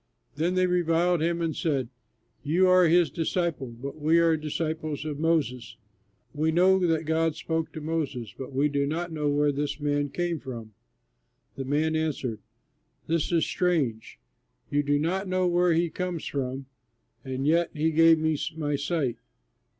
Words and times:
Then 0.35 0.55
they 0.55 0.65
reviled 0.65 1.21
him 1.21 1.43
and 1.43 1.55
said, 1.55 1.87
"You 2.43 2.67
are 2.67 2.87
his 2.87 3.11
disciple, 3.11 3.67
but 3.67 3.99
we 4.01 4.17
are 4.17 4.35
disciples 4.35 5.05
of 5.05 5.19
Moses. 5.19 5.77
We 6.33 6.51
know 6.51 6.79
that 6.79 7.05
God 7.05 7.35
spoke 7.35 7.71
to 7.73 7.81
Moses, 7.81 8.33
but 8.35 8.51
we 8.51 8.67
do 8.67 8.87
not 8.87 9.11
know 9.11 9.29
where 9.29 9.51
this 9.51 9.79
man 9.79 10.09
came 10.09 10.39
from." 10.39 10.73
The 11.55 11.65
man 11.65 11.95
answered, 11.95 12.39
"This 13.05 13.31
is 13.31 13.45
strange! 13.45 14.17
You 14.71 14.81
do 14.81 14.97
not 14.97 15.27
know 15.27 15.45
where 15.45 15.73
he 15.73 15.91
comes 15.91 16.25
from, 16.25 16.65
and 17.23 17.45
yet 17.45 17.69
he 17.71 17.91
gave 17.91 18.17
me 18.17 18.35
my 18.57 18.77
sight! 18.77 19.17